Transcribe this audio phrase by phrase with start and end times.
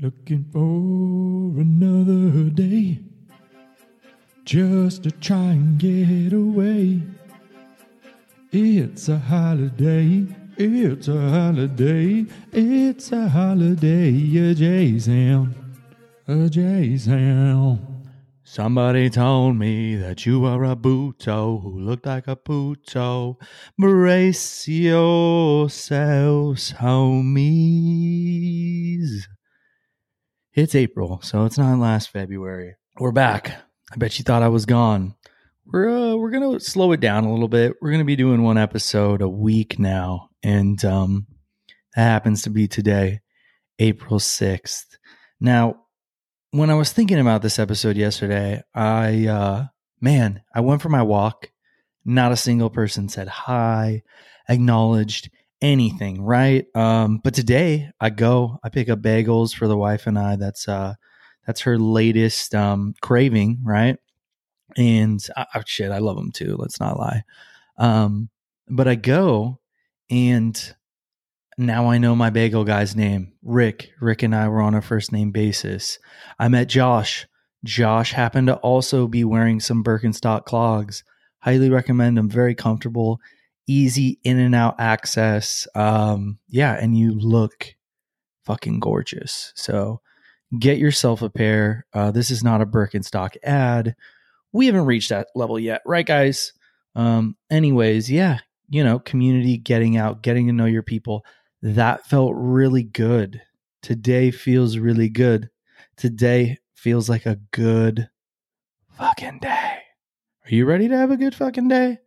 [0.00, 3.00] Looking for another day
[4.44, 7.02] just to try and get away.
[8.52, 10.24] It's a holiday.
[10.56, 12.26] It's a holiday.
[12.52, 14.10] It's a holiday.
[14.36, 15.56] A J sound.
[16.28, 17.80] A J sound.
[18.44, 23.36] Somebody told me that you were a Buto who looked like a Puto.
[23.76, 25.74] Brace yourselves,
[26.74, 28.08] homies.
[30.58, 32.74] It's April, so it's not last February.
[32.98, 33.62] We're back.
[33.92, 35.14] I bet you thought I was gone.
[35.64, 37.74] We're uh, we're gonna slow it down a little bit.
[37.80, 41.28] We're gonna be doing one episode a week now, and um,
[41.94, 43.20] that happens to be today,
[43.78, 44.98] April sixth.
[45.38, 45.76] Now,
[46.50, 49.66] when I was thinking about this episode yesterday, I uh,
[50.00, 51.52] man, I went for my walk.
[52.04, 54.02] Not a single person said hi,
[54.48, 55.30] acknowledged
[55.60, 56.64] anything, right?
[56.74, 60.36] Um, but today I go, I pick up bagels for the wife and I.
[60.36, 60.94] That's uh,
[61.46, 63.96] that's her latest um, craving, right?
[64.76, 66.56] And oh, shit, I love them too.
[66.58, 67.22] Let's not lie.
[67.78, 68.28] Um,
[68.68, 69.60] but I go,
[70.10, 70.74] and
[71.56, 73.90] now I know my bagel guy's name, Rick.
[74.00, 75.98] Rick and I were on a first name basis.
[76.38, 77.26] I met Josh.
[77.64, 81.02] Josh happened to also be wearing some Birkenstock clogs.
[81.40, 82.28] Highly recommend them.
[82.28, 83.20] Very comfortable,
[83.68, 85.68] easy in and out access.
[85.76, 87.76] Um, yeah, and you look
[88.44, 89.52] fucking gorgeous.
[89.54, 90.00] So
[90.58, 91.86] get yourself a pair.
[91.92, 93.94] Uh, this is not a Birkenstock ad.
[94.52, 96.54] We haven't reached that level yet, right, guys?
[96.96, 98.38] Um, anyways, yeah,
[98.70, 101.24] you know, community, getting out, getting to know your people.
[101.62, 103.42] That felt really good.
[103.82, 105.50] Today feels really good.
[105.96, 108.08] Today feels like a good
[108.96, 109.78] fucking day.
[110.44, 111.98] Are you ready to have a good fucking day?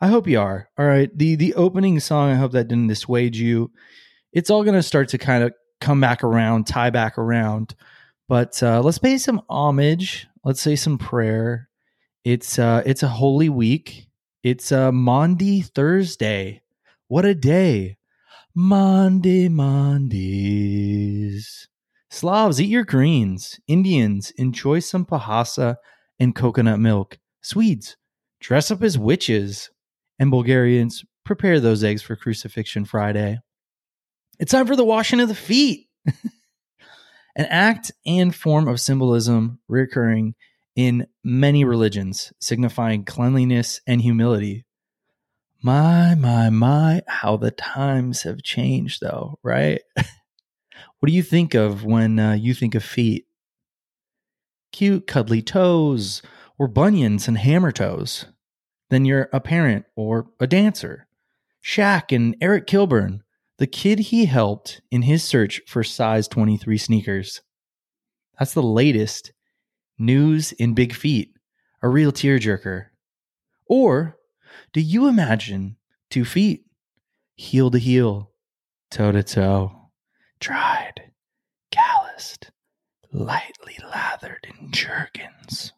[0.00, 0.68] I hope you are.
[0.78, 1.10] All right.
[1.16, 3.70] The the opening song, I hope that didn't dissuade you.
[4.32, 7.74] It's all gonna start to kind of come back around, tie back around.
[8.28, 10.26] But uh, let's pay some homage.
[10.44, 11.68] Let's say some prayer.
[12.24, 14.08] It's uh it's a holy week.
[14.42, 16.62] It's uh Maundy Thursday.
[17.08, 17.98] What a day.
[18.54, 20.84] Monday Mondays.
[22.10, 23.58] Slavs, eat your greens.
[23.66, 25.76] Indians, enjoy some Pesaha
[26.20, 27.18] and coconut milk.
[27.42, 27.96] Swedes,
[28.40, 29.70] dress up as witches.
[30.18, 33.40] And Bulgarians, prepare those eggs for Crucifixion Friday.
[34.38, 35.88] It's time for the washing of the feet.
[37.36, 40.34] An act and form of symbolism recurring
[40.76, 44.64] in many religions, signifying cleanliness and humility.
[45.62, 49.80] My, my, my, how the times have changed, though, right?
[49.96, 53.26] what do you think of when uh, you think of feet?
[54.72, 56.20] Cute, cuddly toes,
[56.58, 58.26] or bunions and hammer toes.
[58.90, 61.06] Then you're a parent or a dancer.
[61.62, 63.22] Shaq and Eric Kilburn,
[63.58, 67.42] the kid he helped in his search for size 23 sneakers.
[68.38, 69.32] That's the latest
[69.98, 71.32] news in big feet,
[71.82, 72.86] a real tearjerker.
[73.66, 74.18] Or
[74.72, 75.76] do you imagine
[76.10, 76.64] two feet,
[77.36, 78.32] heel to heel,
[78.90, 79.90] toe to toe,
[80.40, 81.12] dried,
[81.70, 82.50] calloused,
[83.12, 85.72] lightly lathered in Jergens?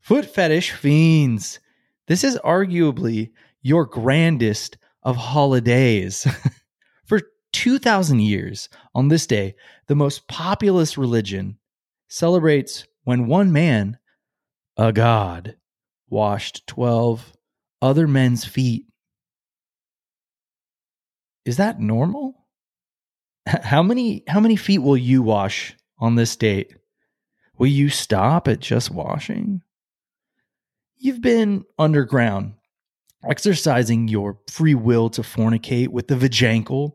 [0.00, 1.60] Foot fetish fiends.
[2.08, 3.30] This is arguably
[3.62, 6.26] your grandest of holidays.
[7.06, 7.20] For
[7.52, 9.54] 2,000 years, on this day,
[9.86, 11.58] the most populous religion
[12.08, 13.98] celebrates when one man,
[14.76, 15.56] a god,
[16.08, 17.32] washed 12
[17.80, 18.86] other men's feet.
[21.44, 22.46] Is that normal?
[23.46, 26.76] How many how many feet will you wash on this date?
[27.58, 29.62] Will you stop at just washing?
[31.04, 32.54] You've been underground,
[33.28, 36.92] exercising your free will to fornicate with the vajankle.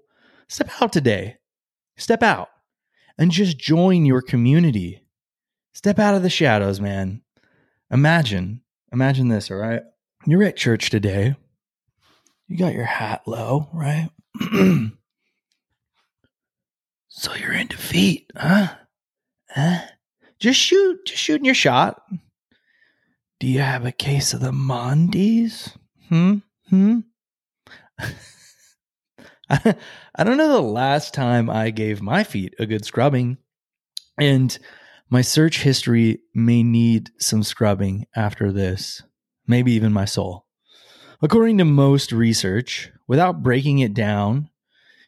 [0.48, 1.36] Step out today.
[1.98, 2.48] Step out
[3.18, 5.04] and just join your community.
[5.74, 7.22] Step out of the shadows, man.
[7.92, 8.62] Imagine,
[8.94, 9.82] imagine this, all right?
[10.26, 11.36] You're at church today.
[12.48, 14.10] You got your hat low, right?
[17.10, 18.70] so you're in defeat, huh?
[19.50, 19.82] Huh?
[20.40, 22.02] Just shoot, just shooting your shot.
[23.40, 25.78] Do you have a case of the Mondays?
[26.10, 26.38] Hmm?
[26.70, 27.00] Hmm?
[29.50, 29.76] I,
[30.24, 33.38] don't know the last time I gave my feet a good scrubbing.
[34.20, 34.58] And
[35.12, 39.04] my search history may need some scrubbing after this,
[39.46, 40.48] maybe even my soul.
[41.22, 44.50] According to most research, without breaking it down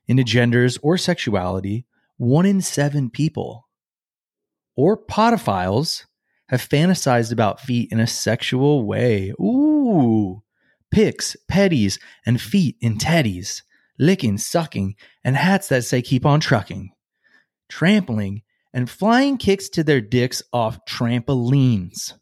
[0.07, 1.87] into genders or sexuality,
[2.17, 3.67] one in seven people
[4.75, 6.05] or podophiles
[6.49, 9.31] have fantasized about feet in a sexual way.
[9.39, 10.41] Ooh,
[10.91, 13.61] picks, petties, and feet in teddies,
[13.97, 16.91] licking, sucking, and hats that say keep on trucking,
[17.69, 18.41] trampling
[18.73, 22.13] and flying kicks to their dicks off trampolines.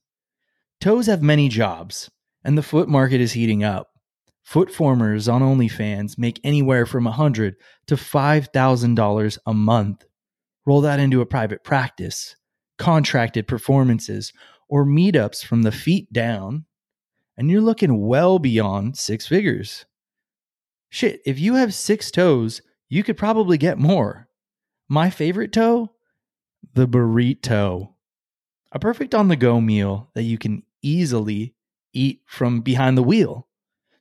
[0.79, 2.09] Toes have many jobs,
[2.43, 3.89] and the foot market is heating up.
[4.43, 7.55] Foot formers on OnlyFans make anywhere from 100
[7.87, 10.05] to $5,000 a month.
[10.65, 12.35] Roll that into a private practice,
[12.77, 14.33] contracted performances,
[14.69, 16.65] or meetups from the feet down,
[17.37, 19.85] and you're looking well beyond six figures.
[20.89, 24.27] Shit, if you have six toes, you could probably get more.
[24.89, 25.91] My favorite toe?
[26.73, 27.93] The burrito.
[28.71, 31.55] A perfect on the go meal that you can easily
[31.93, 33.47] eat from behind the wheel.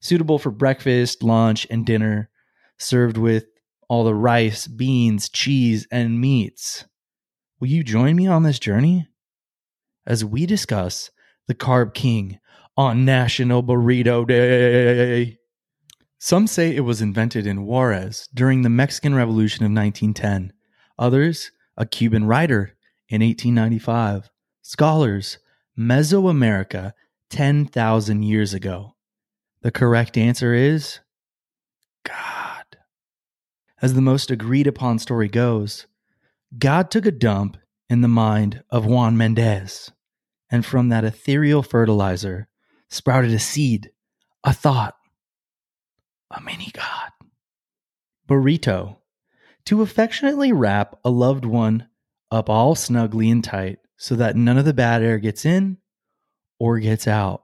[0.01, 2.31] Suitable for breakfast, lunch, and dinner,
[2.79, 3.47] served with
[3.89, 6.85] all the rice, beans, cheese, and meats.
[7.59, 9.09] Will you join me on this journey?
[10.07, 11.11] As we discuss
[11.47, 12.39] the Carb King
[12.77, 15.39] on National Burrito Day.
[16.19, 20.53] Some say it was invented in Juarez during the Mexican Revolution of 1910.
[20.99, 22.77] Others, a Cuban writer
[23.09, 24.31] in 1895.
[24.61, 25.39] Scholars,
[25.79, 26.93] Mesoamerica
[27.31, 28.97] 10,000 years ago.
[29.63, 31.01] The correct answer is
[32.05, 32.77] God.
[33.81, 35.87] As the most agreed upon story goes,
[36.57, 37.57] God took a dump
[37.89, 39.91] in the mind of Juan Mendez,
[40.51, 42.49] and from that ethereal fertilizer
[42.89, 43.91] sprouted a seed,
[44.45, 44.95] a thought,
[46.31, 47.11] a mini god.
[48.29, 48.97] Burrito.
[49.67, 51.89] To affectionately wrap a loved one
[52.31, 55.79] up all snugly and tight so that none of the bad air gets in
[56.59, 57.43] or gets out.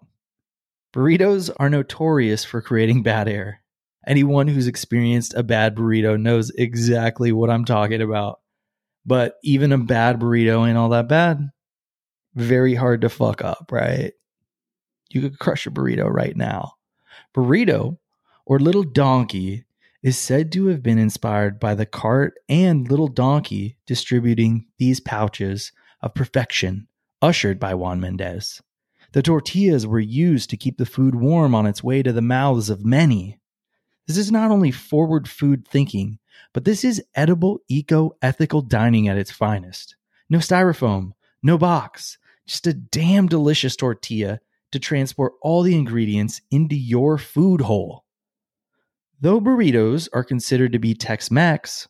[0.94, 3.62] Burritos are notorious for creating bad air.
[4.06, 8.40] Anyone who's experienced a bad burrito knows exactly what I'm talking about.
[9.04, 11.50] But even a bad burrito ain't all that bad.
[12.34, 14.12] Very hard to fuck up, right?
[15.10, 16.74] You could crush a burrito right now.
[17.34, 17.98] Burrito
[18.46, 19.64] or Little Donkey
[20.02, 25.72] is said to have been inspired by the cart and Little Donkey distributing these pouches
[26.00, 26.88] of perfection
[27.20, 28.60] ushered by Juan Mendez.
[29.12, 32.70] The tortillas were used to keep the food warm on its way to the mouths
[32.70, 33.38] of many.
[34.06, 36.18] This is not only forward food thinking,
[36.52, 39.96] but this is edible, eco ethical dining at its finest.
[40.28, 41.12] No styrofoam,
[41.42, 44.40] no box, just a damn delicious tortilla
[44.72, 48.04] to transport all the ingredients into your food hole.
[49.20, 51.88] Though burritos are considered to be Tex Mex,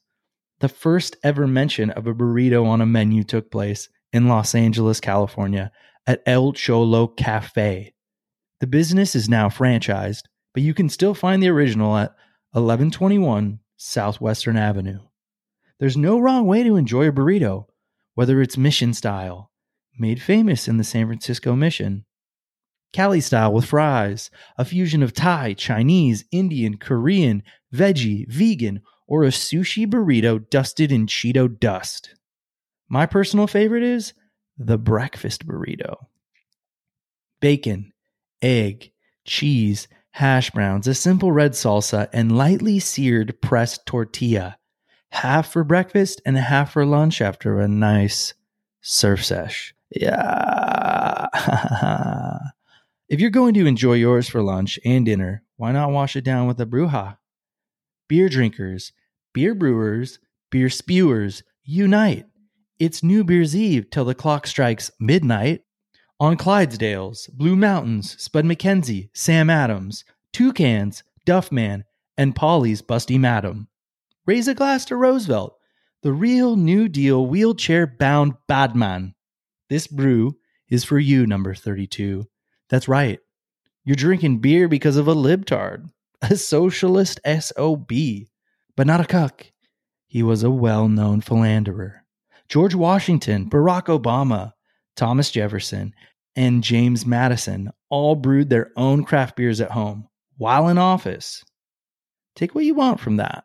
[0.60, 5.00] the first ever mention of a burrito on a menu took place in Los Angeles,
[5.00, 5.72] California
[6.06, 7.94] at El Cholo Cafe.
[8.60, 10.22] The business is now franchised,
[10.52, 12.10] but you can still find the original at
[12.52, 15.00] 1121 Southwestern Avenue.
[15.81, 17.67] There's no wrong way to enjoy a burrito,
[18.14, 19.50] whether it's mission style,
[19.99, 22.05] made famous in the San Francisco Mission,
[22.93, 27.43] Cali style with fries, a fusion of Thai, Chinese, Indian, Korean,
[27.75, 32.14] veggie, vegan, or a sushi burrito dusted in Cheeto dust.
[32.88, 34.12] My personal favorite is
[34.56, 35.96] the breakfast burrito.
[37.40, 37.93] Bacon,
[38.40, 38.93] egg,
[39.25, 44.56] cheese, hash browns, a simple red salsa, and lightly seared pressed tortilla.
[45.11, 48.35] Half for breakfast and half for lunch after a nice
[48.81, 49.75] surf sesh.
[49.91, 51.29] Yeah.
[53.12, 56.47] If you're going to enjoy yours for lunch and dinner, why not wash it down
[56.47, 57.19] with a Brewha?
[58.09, 58.93] Beer drinkers,
[59.35, 60.19] beer brewers,
[60.50, 62.25] beer spewers, unite.
[62.79, 65.61] It's New Beer's Eve till the clock strikes midnight.
[66.23, 71.83] On Clydesdales, Blue Mountains, Spud MacKenzie, Sam Adams, Toucans, Duffman,
[72.17, 73.67] and Polly's Busty Madam.
[74.25, 75.57] Raise a glass to Roosevelt,
[76.02, 79.17] the real New Deal wheelchair bound badman.
[79.69, 80.37] This brew
[80.69, 82.29] is for you, number 32.
[82.69, 83.19] That's right.
[83.83, 85.91] You're drinking beer because of a libtard,
[86.23, 87.91] a socialist SOB,
[88.76, 89.47] but not a cuck.
[90.07, 92.05] He was a well known philanderer.
[92.47, 94.52] George Washington, Barack Obama,
[94.95, 95.95] Thomas Jefferson,
[96.36, 101.44] and James Madison all brewed their own craft beers at home while in office.
[102.34, 103.44] Take what you want from that.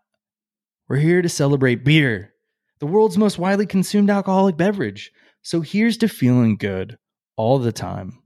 [0.88, 2.34] We're here to celebrate beer,
[2.80, 5.12] the world's most widely consumed alcoholic beverage.
[5.42, 6.98] So here's to feeling good
[7.36, 8.22] all the time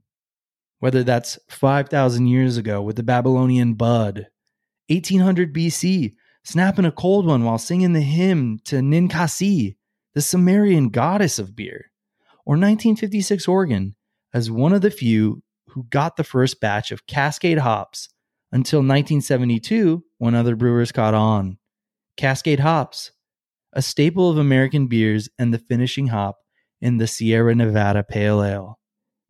[0.82, 4.26] whether that's 5,000 years ago with the Babylonian bud,
[4.88, 9.76] 1800 BC, snapping a cold one while singing the hymn to Ninkasi,
[10.14, 11.92] the Sumerian goddess of beer,
[12.44, 13.94] or 1956 Oregon
[14.32, 18.08] as one of the few who got the first batch of Cascade hops
[18.50, 21.58] until 1972 when other brewers caught on.
[22.16, 23.12] Cascade hops,
[23.72, 26.38] a staple of American beers and the finishing hop
[26.80, 28.78] in the Sierra Nevada Pale Ale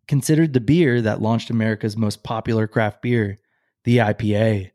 [0.09, 3.39] considered the beer that launched America's most popular craft beer,
[3.85, 4.71] the IPA.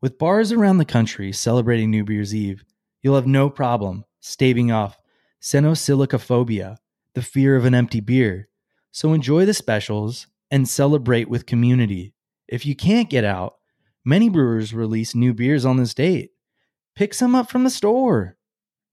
[0.00, 2.64] With bars around the country celebrating New Beer's Eve,
[3.02, 4.98] you'll have no problem staving off
[5.40, 6.76] Cenosilicophobia,
[7.14, 8.48] the fear of an empty beer.
[8.94, 12.14] So enjoy the specials and celebrate with community.
[12.46, 13.54] If you can't get out,
[14.04, 16.30] many brewers release new beers on this date.
[16.94, 18.36] Pick some up from the store.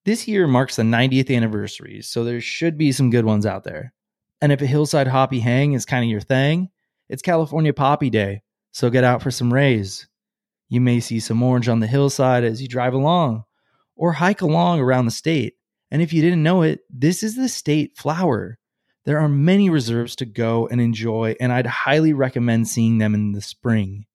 [0.03, 3.93] This year marks the 90th anniversary, so there should be some good ones out there.
[4.41, 6.71] And if a hillside hoppy hang is kind of your thing,
[7.07, 8.41] it's California Poppy Day,
[8.71, 10.07] so get out for some rays.
[10.67, 13.43] You may see some orange on the hillside as you drive along
[13.95, 15.57] or hike along around the state.
[15.91, 18.57] And if you didn't know it, this is the state flower.
[19.03, 23.31] There are many reserves to go and enjoy, and I'd highly recommend seeing them in
[23.31, 24.05] the spring.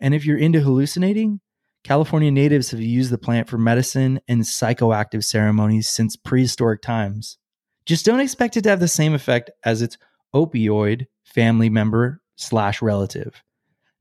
[0.00, 1.40] And if you're into hallucinating,
[1.84, 7.38] California natives have used the plant for medicine and psychoactive ceremonies since prehistoric times.
[7.86, 9.96] Just don't expect it to have the same effect as its
[10.34, 13.42] opioid family member slash relative.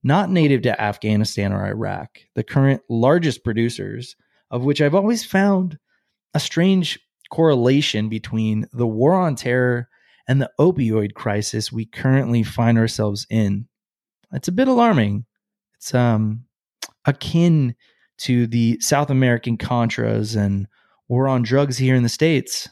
[0.04, 4.16] Not native to Afghanistan or Iraq, the current largest producers,
[4.50, 5.78] of which I've always found
[6.34, 9.90] a strange correlation between the war on terror
[10.28, 13.68] and the opioid crisis we currently find ourselves in.
[14.34, 15.26] It's a bit alarming.
[15.76, 16.46] It's um
[17.06, 17.76] akin
[18.20, 20.68] to the South American Contras and
[21.08, 22.68] war on drugs here in the States.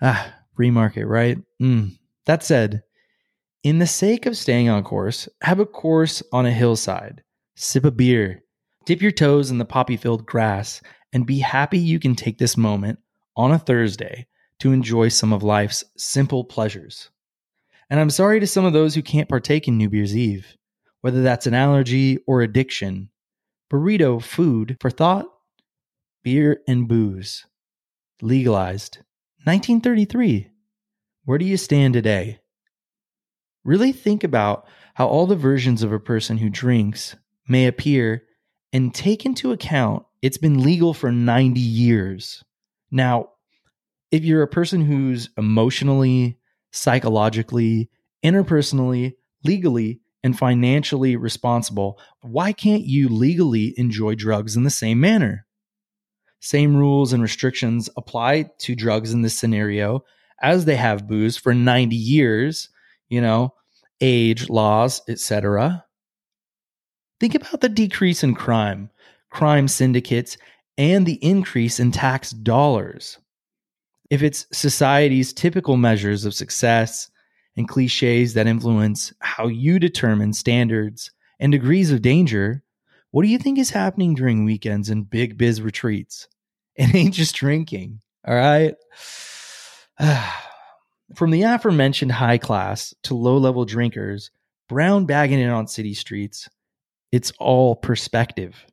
[0.00, 1.38] Ah, free market, right?
[1.60, 1.98] Mm.
[2.26, 2.82] That said,
[3.62, 7.22] in the sake of staying on course, have a course on a hillside,
[7.54, 8.42] sip a beer,
[8.86, 10.80] dip your toes in the poppy filled grass,
[11.12, 12.98] and be happy you can take this moment
[13.36, 14.26] on a Thursday
[14.62, 17.10] to enjoy some of life's simple pleasures.
[17.90, 20.56] And I'm sorry to some of those who can't partake in New Beer's Eve,
[21.00, 23.10] whether that's an allergy or addiction
[23.68, 25.26] burrito food for thought,
[26.22, 27.44] beer and booze.
[28.20, 28.98] Legalized.
[29.44, 30.48] 1933.
[31.24, 32.38] Where do you stand today?
[33.64, 37.16] Really think about how all the versions of a person who drinks
[37.48, 38.22] may appear
[38.72, 42.44] and take into account it's been legal for 90 years.
[42.92, 43.30] Now,
[44.12, 46.38] if you're a person who's emotionally,
[46.70, 47.90] psychologically,
[48.22, 55.46] interpersonally, legally and financially responsible, why can't you legally enjoy drugs in the same manner?
[56.40, 60.04] Same rules and restrictions apply to drugs in this scenario
[60.42, 62.68] as they have booze for 90 years,
[63.08, 63.54] you know,
[64.00, 65.84] age, laws, etc.
[67.18, 68.90] Think about the decrease in crime,
[69.30, 70.36] crime syndicates,
[70.76, 73.18] and the increase in tax dollars.
[74.12, 77.10] If it's society's typical measures of success,
[77.56, 82.62] and cliches that influence how you determine standards and degrees of danger,
[83.10, 86.28] what do you think is happening during weekends and big biz retreats?
[86.74, 88.74] It ain't just drinking, all right?
[91.14, 94.30] From the aforementioned high class to low level drinkers,
[94.70, 96.48] brown bagging it on city streets,
[97.12, 98.64] it's all perspective.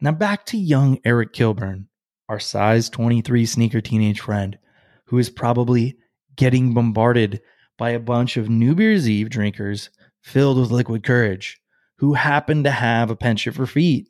[0.00, 1.88] Now back to young Eric Kilburn,
[2.28, 4.58] our size 23 sneaker teenage friend,
[5.06, 5.96] who is probably
[6.36, 7.40] getting bombarded
[7.78, 9.90] by a bunch of New Beer's Eve drinkers
[10.22, 11.60] filled with liquid courage
[11.98, 14.08] who happen to have a penchant for feet.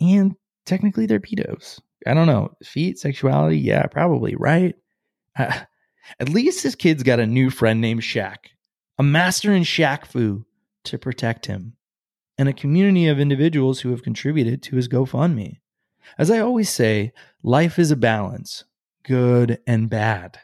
[0.00, 0.34] And
[0.66, 1.80] technically, they're pedos.
[2.06, 2.52] I don't know.
[2.62, 3.58] Feet, sexuality?
[3.58, 4.74] Yeah, probably, right?
[5.38, 5.60] Uh,
[6.18, 8.36] at least this kid's got a new friend named Shaq,
[8.98, 10.44] a master in Shaq Fu
[10.84, 11.74] to protect him,
[12.38, 15.59] and a community of individuals who have contributed to his GoFundMe.
[16.18, 18.64] As I always say, life is a balance,
[19.04, 20.40] good and bad.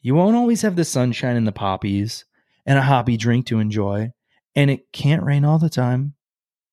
[0.00, 2.24] You won't always have the sunshine and the poppies
[2.66, 4.12] and a hoppy drink to enjoy,
[4.54, 6.14] and it can't rain all the time.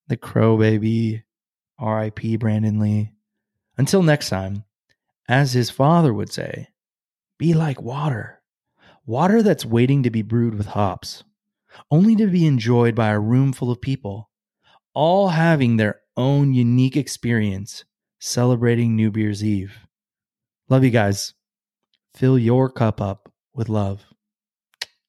[0.08, 1.24] The Crow Baby,
[1.80, 2.38] R.I.P.
[2.38, 3.12] Brandon Lee.
[3.78, 4.64] Until next time,
[5.28, 6.70] as his father would say,
[7.38, 8.42] be like water.
[9.06, 11.24] Water that's waiting to be brewed with hops,
[11.92, 14.30] only to be enjoyed by a room full of people,
[14.94, 17.84] all having their own unique experience
[18.20, 19.78] celebrating New Beer's Eve.
[20.70, 21.34] Love you guys.
[22.14, 24.06] Fill your cup up with love.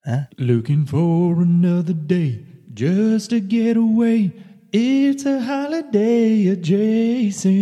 [0.04, 0.24] Huh?
[0.38, 4.32] Looking for another day just to get away.
[4.72, 7.56] It's a holiday adjacent.